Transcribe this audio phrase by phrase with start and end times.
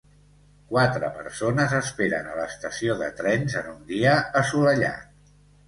[0.69, 5.33] Quatre persones esperen a l'estació de trens en un dia assolellat